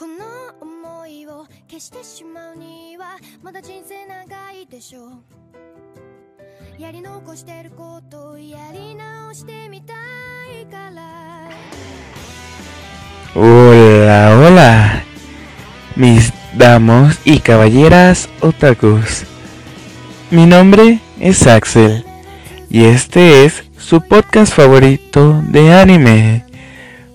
[0.00, 0.14] この
[0.60, 5.10] 思いを消してしまうにはまだ人生長いでしょう
[6.78, 9.94] やり残してることをやり直してみた
[10.52, 11.50] いから
[13.34, 15.04] Hola, hola,
[15.94, 19.26] mis damos y caballeras otakus.
[20.30, 22.02] Mi nombre es Axel
[22.70, 26.46] y este es su podcast favorito de anime,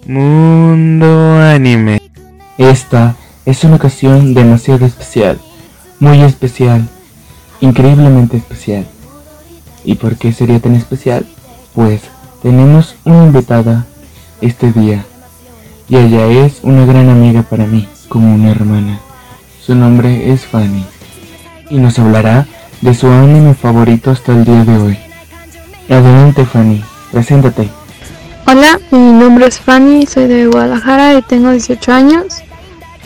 [0.06, 2.05] Mundo Anime.
[2.59, 5.39] Esta es una ocasión demasiado especial,
[6.01, 6.89] muy especial,
[7.61, 8.87] increíblemente especial.
[9.85, 11.27] ¿Y por qué sería tan especial?
[11.75, 12.01] Pues
[12.43, 13.87] tenemos una invitada
[14.41, 15.05] este día
[15.89, 19.01] y ella es una gran amiga para mí, como una hermana.
[19.61, 20.85] Su nombre es Fanny
[21.69, 22.47] y nos hablará
[22.81, 24.99] de su anime favorito hasta el día de hoy.
[25.91, 27.69] Adelante Fanny, preséntate.
[28.47, 32.43] Hola, mi nombre es Fanny, soy de Guadalajara y tengo 18 años.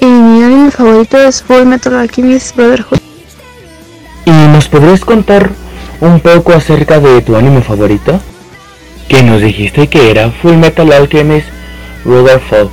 [0.01, 2.99] Y mi anime favorito es Full Metal Alchemist Brotherhood.
[4.25, 5.51] ¿Y nos podrías contar
[6.01, 8.19] un poco acerca de tu anime favorito?
[9.09, 11.49] Que nos dijiste que era Full Metal Alchemist
[12.05, 12.71] Brotherhood.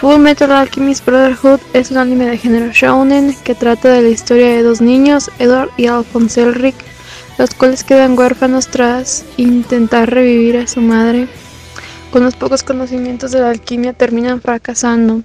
[0.00, 4.46] Full Metal Alchemist Brotherhood es un anime de género shounen que trata de la historia
[4.46, 6.76] de dos niños, Edward y Alphonse Elric,
[7.36, 11.28] los cuales quedan huérfanos tras intentar revivir a su madre.
[12.10, 15.24] Con los pocos conocimientos de la alquimia terminan fracasando.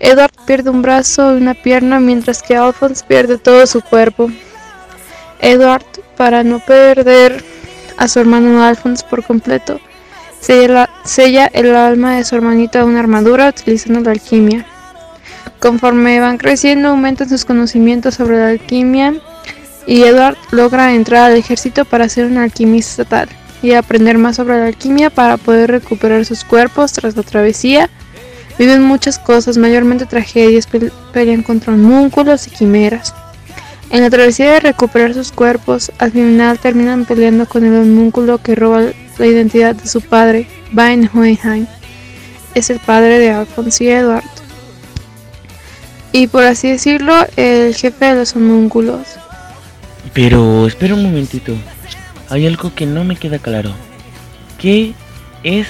[0.00, 4.30] Edward pierde un brazo y una pierna mientras que Alphonse pierde todo su cuerpo.
[5.40, 5.84] Edward,
[6.16, 7.44] para no perder
[7.96, 9.80] a su hermano Alphonse por completo,
[10.40, 14.66] sella, la- sella el alma de su hermanito a una armadura utilizando la alquimia.
[15.60, 19.14] Conforme van creciendo, aumentan sus conocimientos sobre la alquimia
[19.86, 23.28] y Edward logra entrar al ejército para ser un alquimista estatal
[23.62, 27.90] y aprender más sobre la alquimia para poder recuperar sus cuerpos tras la travesía.
[28.58, 33.14] Viven muchas cosas, mayormente tragedias, pe- pelean contra homúnculos y quimeras.
[33.90, 38.54] En la travesía de recuperar sus cuerpos, al final terminan peleando con el homúnculo que
[38.54, 38.82] roba
[39.18, 41.66] la identidad de su padre, Bain Hohenheim.
[42.54, 44.24] Es el padre de Alphonse y Edward.
[46.12, 49.06] Y por así decirlo, el jefe de los homúnculos.
[50.14, 51.54] Pero espera un momentito.
[52.30, 53.72] Hay algo que no me queda claro.
[54.58, 54.94] ¿Qué
[55.44, 55.66] es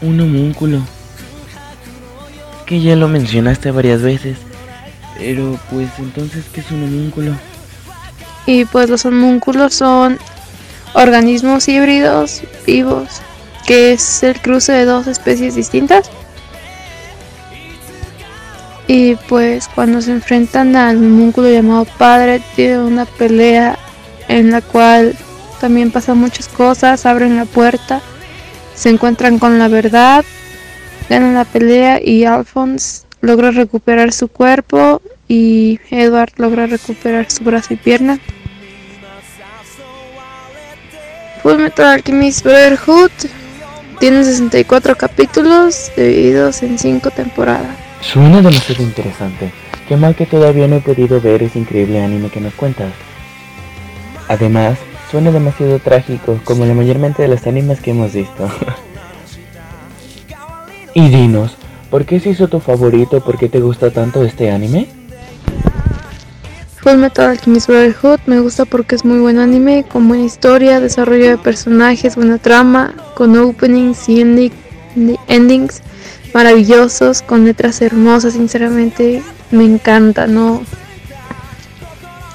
[0.00, 0.80] un homúnculo?
[2.66, 4.38] Que ya lo mencionaste varias veces.
[5.18, 7.32] Pero pues entonces, ¿qué es un homúnculo?
[8.46, 10.18] Y pues los homúnculos son
[10.94, 13.20] organismos híbridos vivos,
[13.66, 16.10] que es el cruce de dos especies distintas.
[18.88, 23.78] Y pues cuando se enfrentan al homúnculo llamado padre, tienen una pelea
[24.28, 25.16] en la cual
[25.60, 28.00] también pasan muchas cosas, abren la puerta,
[28.74, 30.24] se encuentran con la verdad,
[31.08, 37.74] ganan la pelea y Alphonse logra recuperar su cuerpo y Edward logra recuperar su brazo
[37.74, 38.18] y pierna.
[41.42, 43.10] Full Metal Alchemist Brotherhood
[43.98, 47.76] tiene 64 capítulos divididos en 5 temporadas.
[48.00, 49.52] Suena demasiado interesante.
[49.88, 52.92] Qué mal que todavía no he podido ver ese increíble anime que nos cuentas.
[54.28, 54.78] Además,
[55.10, 58.50] suena demasiado trágico, como la mayormente de los animes que hemos visto.
[60.94, 61.56] y dinos,
[61.90, 63.20] ¿por qué se hizo tu favorito?
[63.20, 64.88] ¿Por qué te gusta tanto este anime?
[66.82, 71.28] Full Metal Alchemist Brotherhood me gusta porque es muy buen anime, con buena historia, desarrollo
[71.30, 74.52] de personajes, buena trama, con openings y endi-
[75.28, 75.80] endings
[76.34, 80.62] maravillosos, con letras hermosas, sinceramente me encanta, no,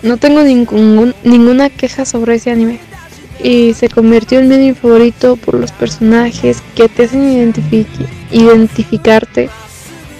[0.01, 2.79] no tengo ninguna queja sobre ese anime.
[3.43, 7.85] Y se convirtió en anime favorito por los personajes que te hacen identifi-
[8.31, 9.49] identificarte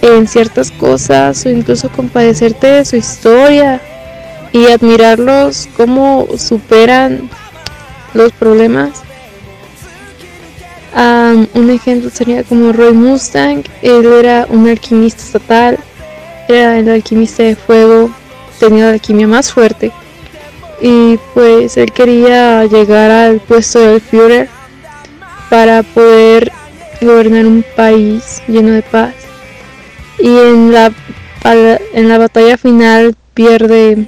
[0.02, 3.82] en ciertas cosas o incluso compadecerte de su historia
[4.54, 7.30] y admirarlos cómo superan
[8.14, 9.02] los problemas.
[10.94, 15.78] Am, un ejemplo sería como Roy Mustang, él era un alquimista estatal,
[16.48, 18.10] era el alquimista de fuego,
[18.60, 19.92] tenía la alquimia más fuerte
[20.82, 24.50] y pues él quería llegar al puesto del Führer
[25.50, 26.52] para poder
[27.02, 29.14] gobernar un país lleno de paz.
[30.20, 30.92] Y en la
[31.94, 34.08] en la batalla final pierde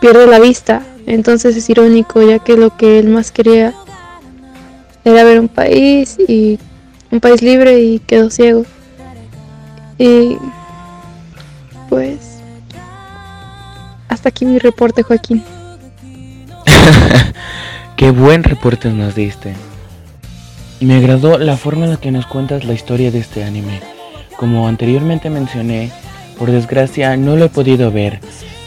[0.00, 0.82] pierde la vista.
[1.06, 3.74] Entonces es irónico ya que lo que él más quería
[5.04, 6.58] era ver un país y
[7.10, 8.64] un país libre y quedó ciego.
[9.98, 10.38] Y
[11.88, 12.31] pues
[14.12, 15.42] hasta aquí mi reporte Joaquín
[17.96, 19.54] Qué buen reporte nos diste.
[20.80, 23.80] Me agradó la forma en la que nos cuentas la historia de este anime.
[24.36, 25.90] como anteriormente mencioné,
[26.38, 28.20] por desgracia no lo he podido ver,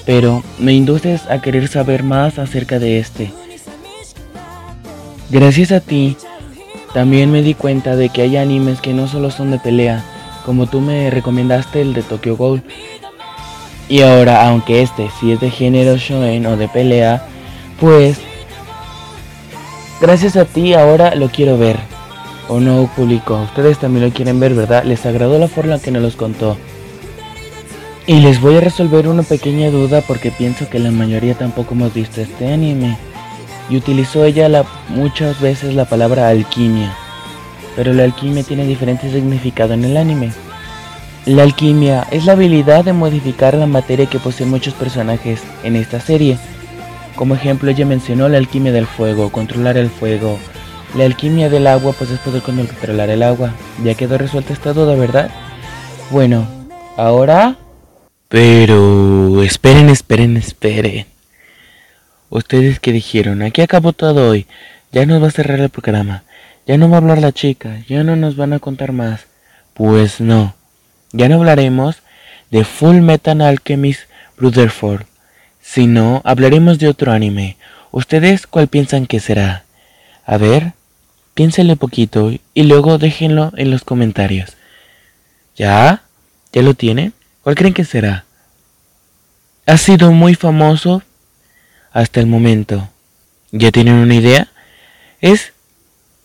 [0.05, 3.31] pero me induces a querer saber más acerca de este.
[5.29, 6.15] Gracias a ti,
[6.93, 10.03] también me di cuenta de que hay animes que no solo son de pelea,
[10.45, 12.63] como tú me recomendaste el de Tokyo Ghoul.
[13.87, 17.27] Y ahora, aunque este sí es de género shonen o de pelea,
[17.79, 18.17] pues
[20.01, 21.77] gracias a ti ahora lo quiero ver.
[22.47, 24.83] O no público, ustedes también lo quieren ver, ¿verdad?
[24.83, 26.57] Les agradó la forma que nos los contó.
[28.07, 31.93] Y les voy a resolver una pequeña duda porque pienso que la mayoría tampoco hemos
[31.93, 32.97] visto este anime.
[33.67, 36.95] Y utilizó ella la, muchas veces la palabra alquimia.
[37.75, 40.31] Pero la alquimia tiene diferente significado en el anime.
[41.25, 45.99] La alquimia es la habilidad de modificar la materia que poseen muchos personajes en esta
[45.99, 46.37] serie.
[47.15, 50.37] Como ejemplo, ella mencionó la alquimia del fuego, controlar el fuego.
[50.95, 53.53] La alquimia del agua, pues es poder controlar el agua.
[53.83, 55.31] Ya quedó resuelta esta duda, ¿verdad?
[56.11, 56.47] Bueno,
[56.95, 57.57] ahora
[58.27, 61.05] pero esperen, esperen, esperen.
[62.29, 64.47] Ustedes que dijeron, aquí acabó todo hoy,
[64.91, 66.23] ya nos va a cerrar el programa,
[66.65, 69.27] ya no va a hablar la chica, ya no nos van a contar más.
[69.73, 70.55] Pues no,
[71.15, 71.97] ya no hablaremos
[72.51, 74.01] de Full Metal Alchemist
[74.37, 75.05] Brotherford,
[75.61, 77.57] sino hablaremos de otro anime.
[77.91, 79.63] ¿Ustedes cuál piensan que será?
[80.25, 80.73] A ver,
[81.33, 84.57] piénsenle poquito y luego déjenlo en los comentarios.
[85.55, 86.03] ¿Ya?
[86.51, 87.13] ¿Ya lo tienen?
[87.41, 88.25] ¿Cuál creen que será?
[89.65, 91.01] Ha sido muy famoso
[91.91, 92.89] hasta el momento.
[93.51, 94.49] ¿Ya tienen una idea?
[95.21, 95.53] Es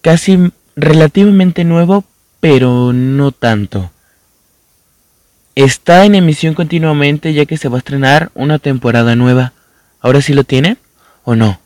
[0.03, 2.05] casi relativamente nuevo,
[2.41, 3.93] pero no tanto.
[5.55, 9.53] Está en emisión continuamente ya que se va a estrenar una temporada nueva.
[10.01, 10.79] ¿Ahora sí lo tienen?
[11.25, 11.61] ¿O no?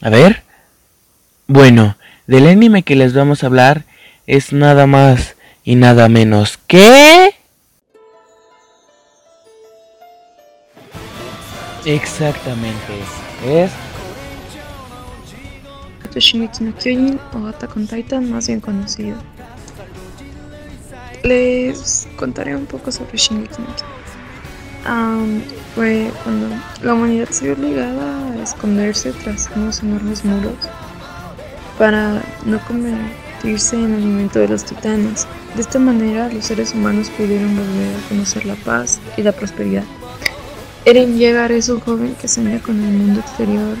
[0.00, 0.42] A ver.
[1.46, 1.96] Bueno,
[2.26, 3.84] del anime que les vamos a hablar
[4.26, 5.34] es nada más
[5.64, 7.34] y nada menos que...
[11.84, 12.92] Exactamente.
[13.44, 13.70] Es
[16.60, 19.16] no Kyojin o Attack Titan, más bien conocido.
[21.22, 23.62] Les contaré un poco sobre Shingeki
[24.84, 25.42] Kyojin.
[25.74, 26.48] fue cuando
[26.82, 30.54] la humanidad se vio obligada a esconderse tras unos enormes muros
[31.78, 35.26] para no convertirse en alimento de los titanes.
[35.56, 39.84] De esta manera, los seres humanos pudieron volver a conocer la paz y la prosperidad.
[40.86, 43.76] Eren Yeager es un joven que sueña con el mundo exterior,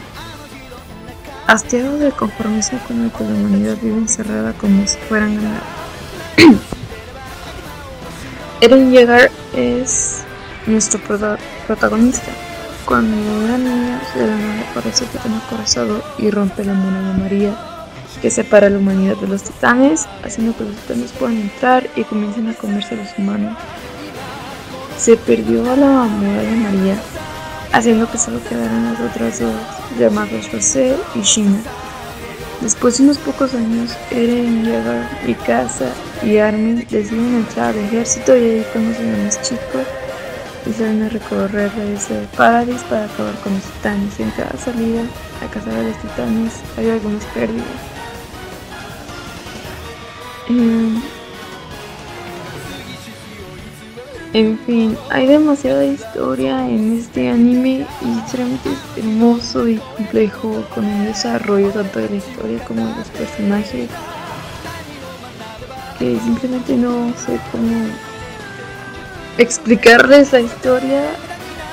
[1.46, 6.79] hastiado de conformismo con el que la humanidad vive encerrada como si fueran ganados.
[8.60, 10.22] Eren Yeager es
[10.66, 11.00] nuestro
[11.66, 12.30] protagonista.
[12.84, 17.54] Cuando era niño, se le aparece que tiene acorazado y rompe la muralla María
[18.20, 22.04] que separa a la humanidad de los titanes, haciendo que los titanes puedan entrar y
[22.04, 23.56] comiencen a comerse a los humanos
[25.00, 27.00] se perdió a la de María,
[27.72, 29.54] haciendo que solo quedaran las otras dos,
[29.98, 31.58] llamadas José y Shina.
[32.60, 35.86] Después de unos pocos años, Eren, Yeager, Mikasa
[36.22, 39.86] y Armin deciden entrar al ejército y ahí conocen a más chicos
[40.66, 44.20] y salen a recorrer la isla de Paradis para acabar con los titanes.
[44.20, 45.02] En cada salida
[45.42, 47.89] a cazar a los titanes hay algunas pérdidas.
[54.32, 60.84] En fin, hay demasiada historia en este anime y realmente es hermoso y complejo con
[60.84, 63.90] el desarrollo tanto de la historia como de los personajes
[65.98, 67.86] que simplemente no sé cómo
[69.36, 71.02] explicarles la historia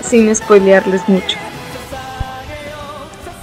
[0.04, 1.38] sin spoilearles mucho.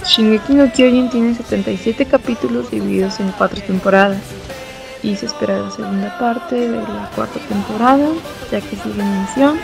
[0.05, 4.21] Shingeki no Kyojin tiene 77 capítulos divididos en 4 temporadas
[5.01, 8.07] y se espera la segunda parte de la cuarta temporada,
[8.51, 9.57] ya que sigue en emisión,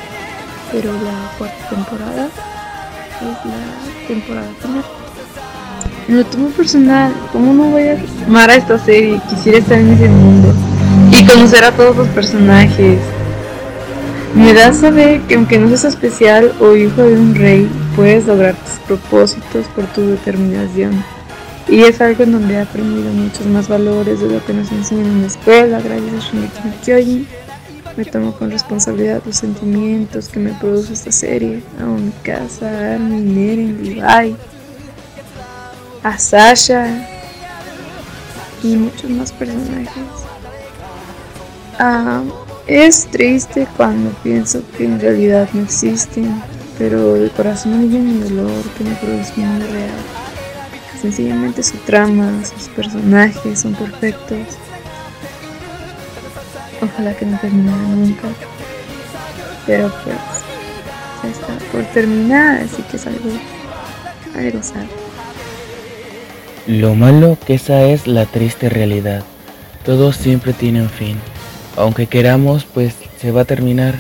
[0.72, 2.28] pero la cuarta temporada
[3.22, 4.84] es la temporada final.
[6.08, 9.22] En lo tomo personal, ¿cómo no voy a amar a esta serie?
[9.30, 10.54] Quisiera estar en ese mundo
[11.12, 13.00] y conocer a todos los personajes.
[14.36, 18.56] Me da saber que aunque no seas especial o hijo de un rey, puedes lograr
[18.56, 21.04] tus propósitos por tu determinación.
[21.68, 25.06] Y es algo en donde he aprendido muchos más valores de lo que nos enseñan
[25.06, 27.41] en la escuela, gracias a Shingeki no.
[27.98, 31.62] Me tomo con responsabilidad los sentimientos que me produce esta serie.
[31.80, 34.36] A mi casa, a Armin, Eren, Levi,
[36.04, 37.08] a Sasha
[38.64, 40.04] y muchos más personajes.
[41.80, 42.22] Ah,
[42.68, 46.42] es triste cuando pienso que en realidad no existen,
[46.78, 49.90] pero de corazón hay un dolor que me produce muy real.
[51.02, 54.38] Sencillamente su trama, sus personajes son perfectos.
[56.82, 58.28] Ojalá que no termine nunca.
[59.66, 60.16] Pero pues
[61.24, 63.30] ya está por terminar, así que es algo,
[64.36, 64.60] algo.
[66.68, 69.24] Lo malo que esa es la triste realidad.
[69.86, 71.18] Todo siempre tiene un fin.
[71.78, 73.96] Aunque queramos, pues se va a terminar.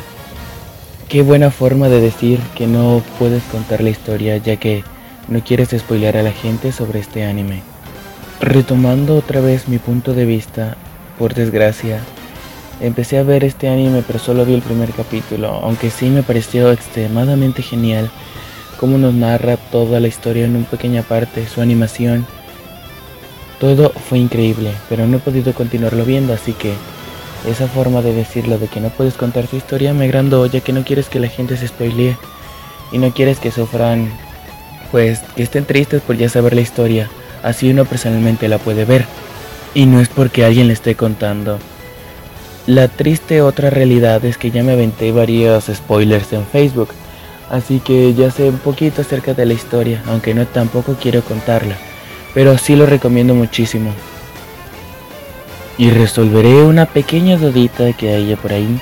[1.09, 4.83] Qué buena forma de decir que no puedes contar la historia ya que
[5.27, 7.61] no quieres spoilear a la gente sobre este anime.
[8.39, 10.77] Retomando otra vez mi punto de vista,
[11.19, 12.00] por desgracia,
[12.81, 16.71] empecé a ver este anime pero solo vi el primer capítulo, aunque sí me pareció
[16.71, 18.09] extremadamente genial
[18.77, 22.25] cómo nos narra toda la historia en una pequeña parte, su animación.
[23.59, 26.73] Todo fue increíble, pero no he podido continuarlo viendo, así que
[27.47, 30.73] esa forma de decirlo de que no puedes contar tu historia me agrandó, ya que
[30.73, 32.17] no quieres que la gente se spoilee
[32.91, 34.11] y no quieres que sufran,
[34.91, 37.07] pues que estén tristes por ya saber la historia.
[37.43, 39.05] Así uno personalmente la puede ver.
[39.73, 41.59] Y no es porque alguien le esté contando.
[42.68, 46.89] La triste otra realidad es que ya me aventé varios spoilers en Facebook.
[47.50, 51.75] Así que ya sé un poquito acerca de la historia, aunque no tampoco quiero contarla.
[52.34, 53.91] Pero sí lo recomiendo muchísimo.
[55.77, 58.80] Y resolveré una pequeña dudita que haya por ahí.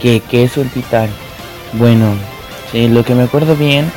[0.00, 1.08] Que, es un titán.
[1.72, 2.14] Bueno,
[2.70, 3.90] si lo que me acuerdo bien,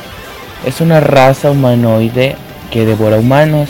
[0.64, 2.36] es una raza humanoide
[2.70, 3.68] que devora humanos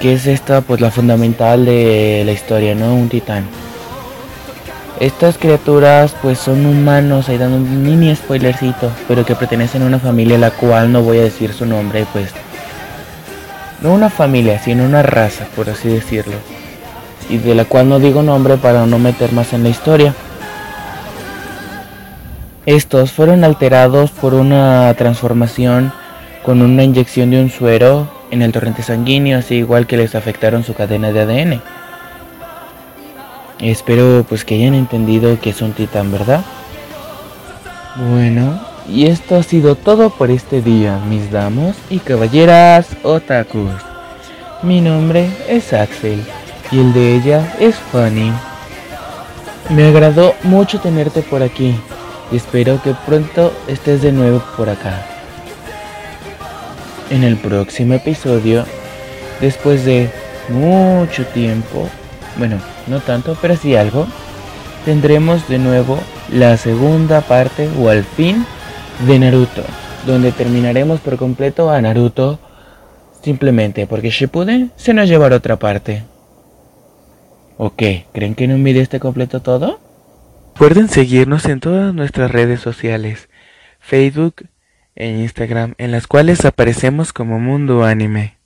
[0.00, 2.94] que es esta pues la fundamental de la historia, ¿no?
[2.94, 3.44] Un titán.
[5.00, 9.98] Estas criaturas pues son humanos, ahí dando un mini spoilercito, pero que pertenecen a una
[9.98, 12.30] familia la cual no voy a decir su nombre, pues
[13.82, 16.36] no una familia, sino una raza, por así decirlo.
[17.28, 20.14] Y de la cual no digo nombre para no meter más en la historia.
[22.64, 25.92] Estos fueron alterados por una transformación
[26.42, 30.64] con una inyección de un suero en el torrente sanguíneo, así igual que les afectaron
[30.64, 31.75] su cadena de ADN.
[33.60, 36.44] Espero pues que hayan entendido que es un titán, ¿verdad?
[37.96, 43.72] Bueno, y esto ha sido todo por este día, mis damos y caballeras otakus.
[44.62, 46.22] Mi nombre es Axel
[46.70, 48.30] y el de ella es Fanny.
[49.70, 51.74] Me agradó mucho tenerte por aquí
[52.30, 55.06] y espero que pronto estés de nuevo por acá.
[57.08, 58.66] En el próximo episodio,
[59.40, 60.10] después de
[60.50, 61.88] mucho tiempo,
[62.38, 64.06] bueno, no tanto, pero sí algo,
[64.84, 65.98] tendremos de nuevo
[66.32, 68.44] la segunda parte o al fin
[69.06, 69.62] de Naruto,
[70.06, 72.38] donde terminaremos por completo a Naruto
[73.22, 76.04] simplemente porque Shippuden se nos llevará otra parte.
[77.58, 78.06] ¿O qué?
[78.12, 79.80] ¿Creen que en un video esté completo todo?
[80.54, 83.28] Recuerden seguirnos en todas nuestras redes sociales,
[83.78, 84.48] Facebook,
[84.94, 88.38] en Instagram en las cuales aparecemos como Mundo Anime.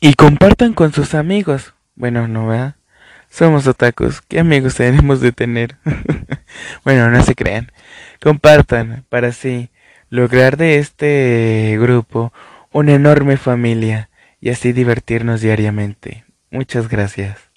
[0.00, 1.73] Y compartan con sus amigos.
[1.94, 2.76] Bueno, no va.
[3.28, 4.20] Somos otakus.
[4.20, 5.76] ¿Qué amigos tenemos de tener?
[6.84, 7.72] bueno, no se crean.
[8.20, 9.70] Compartan para así
[10.10, 12.32] lograr de este grupo
[12.72, 14.10] una enorme familia
[14.40, 16.24] y así divertirnos diariamente.
[16.50, 17.50] Muchas gracias.